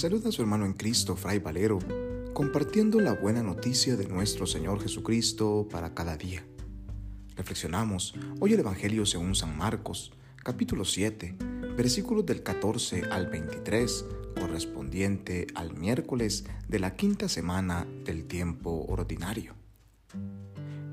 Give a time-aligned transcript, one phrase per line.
[0.00, 1.78] saluda su hermano en Cristo, Fray Valero,
[2.32, 6.42] compartiendo la buena noticia de nuestro Señor Jesucristo para cada día.
[7.36, 10.10] Reflexionamos hoy el Evangelio según San Marcos,
[10.42, 11.36] capítulo 7,
[11.76, 14.06] versículos del 14 al 23,
[14.40, 19.54] correspondiente al miércoles de la quinta semana del tiempo ordinario.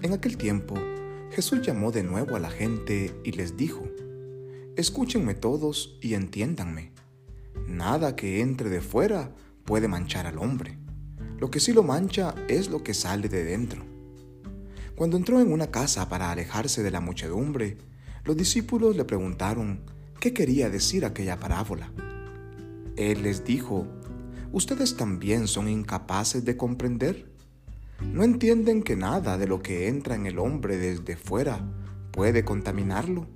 [0.01, 0.75] En aquel tiempo,
[1.31, 3.87] Jesús llamó de nuevo a la gente y les dijo,
[4.75, 6.91] Escúchenme todos y entiéndanme.
[7.68, 9.32] Nada que entre de fuera
[9.66, 10.78] puede manchar al hombre.
[11.39, 13.83] Lo que sí lo mancha es lo que sale de dentro.
[14.96, 17.78] Cuando entró en una casa para alejarse de la muchedumbre,
[18.24, 19.82] los discípulos le preguntaron
[20.20, 21.92] qué quería decir aquella parábola.
[22.96, 23.88] Él les dijo,
[24.52, 27.32] ¿ustedes también son incapaces de comprender?
[28.02, 31.61] ¿No entienden que nada de lo que entra en el hombre desde fuera
[32.11, 33.28] puede contaminarlo?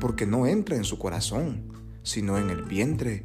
[0.00, 1.72] Porque no entra en su corazón,
[2.04, 3.24] sino en el vientre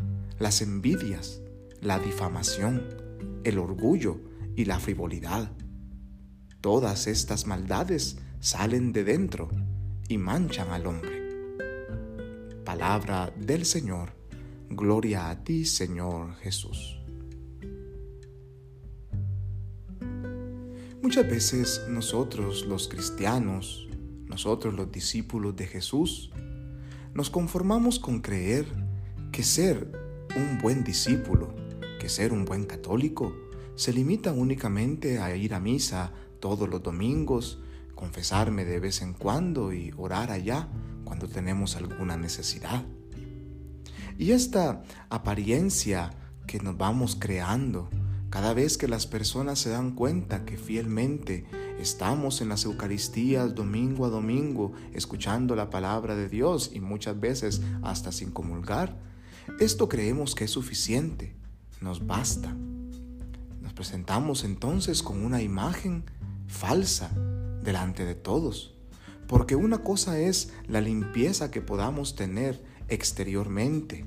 [0.41, 1.39] las envidias,
[1.81, 2.81] la difamación,
[3.43, 4.19] el orgullo
[4.55, 5.51] y la frivolidad.
[6.61, 9.49] Todas estas maldades salen de dentro
[10.07, 11.21] y manchan al hombre.
[12.65, 14.13] Palabra del Señor.
[14.69, 16.97] Gloria a ti, Señor Jesús.
[21.03, 23.87] Muchas veces nosotros los cristianos,
[24.25, 26.31] nosotros los discípulos de Jesús,
[27.13, 28.65] nos conformamos con creer
[29.31, 31.53] que ser un buen discípulo,
[31.99, 33.35] que ser un buen católico,
[33.75, 37.59] se limita únicamente a ir a misa todos los domingos,
[37.95, 40.69] confesarme de vez en cuando y orar allá
[41.03, 42.83] cuando tenemos alguna necesidad.
[44.17, 46.11] Y esta apariencia
[46.47, 47.89] que nos vamos creando
[48.29, 51.45] cada vez que las personas se dan cuenta que fielmente
[51.79, 57.61] estamos en las Eucaristías domingo a domingo escuchando la palabra de Dios y muchas veces
[57.81, 59.10] hasta sin comulgar,
[59.59, 61.35] esto creemos que es suficiente,
[61.81, 62.55] nos basta.
[63.61, 66.03] Nos presentamos entonces con una imagen
[66.47, 67.11] falsa
[67.63, 68.73] delante de todos,
[69.27, 74.05] porque una cosa es la limpieza que podamos tener exteriormente,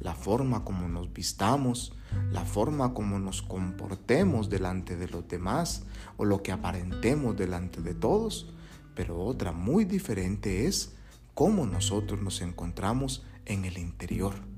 [0.00, 1.92] la forma como nos vistamos,
[2.32, 5.84] la forma como nos comportemos delante de los demás
[6.16, 8.52] o lo que aparentemos delante de todos,
[8.94, 10.94] pero otra muy diferente es
[11.34, 14.49] cómo nosotros nos encontramos en el interior.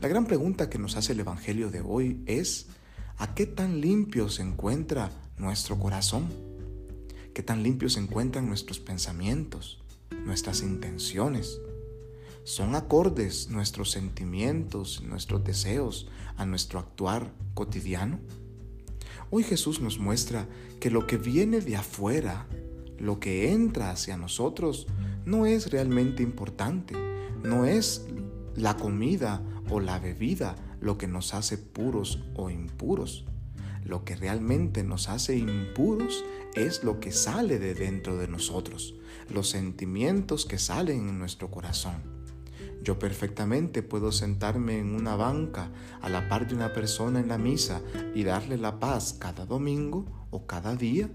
[0.00, 2.66] La gran pregunta que nos hace el Evangelio de hoy es,
[3.16, 6.28] ¿a qué tan limpio se encuentra nuestro corazón?
[7.34, 9.82] ¿Qué tan limpios se encuentran nuestros pensamientos,
[10.24, 11.60] nuestras intenciones?
[12.48, 18.20] son acordes nuestros sentimientos, nuestros deseos a nuestro actuar cotidiano?
[19.30, 20.48] Hoy Jesús nos muestra
[20.80, 22.46] que lo que viene de afuera,
[22.98, 24.86] lo que entra hacia nosotros,
[25.26, 26.94] no es realmente importante,
[27.42, 28.06] no es
[28.54, 33.24] la comida o la bebida lo que nos hace puros o impuros.
[33.84, 36.24] Lo que realmente nos hace impuros
[36.54, 38.94] es lo que sale de dentro de nosotros,
[39.30, 42.18] los sentimientos que salen en nuestro corazón.
[42.82, 47.38] Yo perfectamente puedo sentarme en una banca a la par de una persona en la
[47.38, 47.82] misa
[48.14, 51.10] y darle la paz cada domingo o cada día,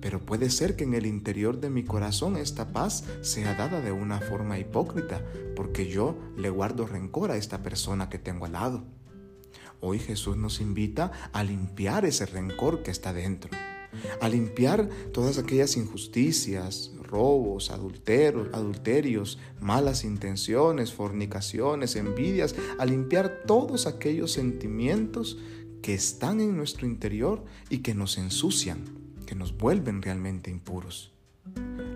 [0.00, 3.92] pero puede ser que en el interior de mi corazón esta paz sea dada de
[3.92, 5.24] una forma hipócrita,
[5.54, 8.84] porque yo le guardo rencor a esta persona que tengo al lado.
[9.80, 13.50] Hoy Jesús nos invita a limpiar ese rencor que está dentro
[14.20, 23.86] a limpiar todas aquellas injusticias, robos, adulteros, adulterios, malas intenciones, fornicaciones, envidias, a limpiar todos
[23.86, 25.38] aquellos sentimientos
[25.82, 28.84] que están en nuestro interior y que nos ensucian,
[29.26, 31.12] que nos vuelven realmente impuros.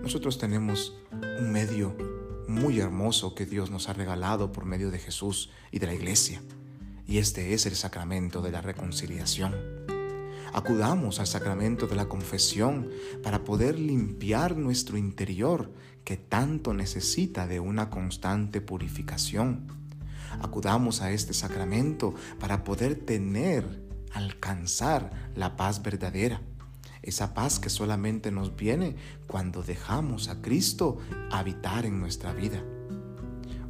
[0.02, 1.96] Nosotros tenemos un medio
[2.48, 6.42] muy hermoso que Dios nos ha regalado por medio de Jesús y de la iglesia,
[7.06, 9.54] y este es el sacramento de la reconciliación.
[10.52, 12.90] Acudamos al sacramento de la confesión
[13.22, 15.72] para poder limpiar nuestro interior
[16.04, 19.68] que tanto necesita de una constante purificación.
[20.40, 26.42] Acudamos a este sacramento para poder tener, alcanzar la paz verdadera.
[27.10, 28.94] Esa paz que solamente nos viene
[29.26, 30.98] cuando dejamos a Cristo
[31.32, 32.62] habitar en nuestra vida.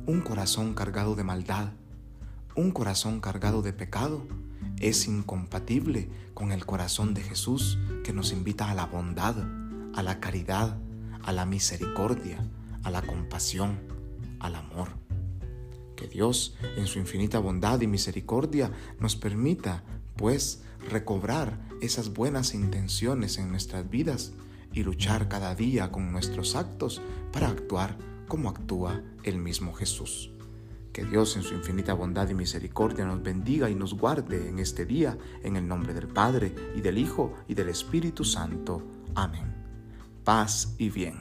[0.05, 1.73] Un corazón cargado de maldad,
[2.55, 4.27] un corazón cargado de pecado,
[4.79, 9.37] es incompatible con el corazón de Jesús que nos invita a la bondad,
[9.95, 10.77] a la caridad,
[11.23, 12.45] a la misericordia,
[12.83, 13.79] a la compasión,
[14.39, 14.89] al amor.
[15.97, 19.83] Que Dios, en su infinita bondad y misericordia, nos permita,
[20.21, 24.33] pues, recobrar esas buenas intenciones en nuestras vidas
[24.71, 27.01] y luchar cada día con nuestros actos
[27.33, 27.97] para actuar
[28.29, 30.31] como actúa el mismo Jesús.
[30.93, 34.85] Que Dios en su infinita bondad y misericordia nos bendiga y nos guarde en este
[34.85, 38.83] día, en el nombre del Padre, y del Hijo, y del Espíritu Santo.
[39.15, 39.55] Amén.
[40.23, 41.17] Paz y bien.